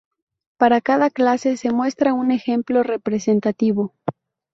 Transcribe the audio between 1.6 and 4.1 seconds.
muestra un ejemplo representativo.